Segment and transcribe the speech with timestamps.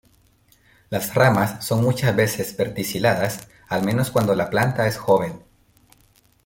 [0.89, 5.43] Las ramas son muchas veces verticiladas, al menos cuando la planta es joven.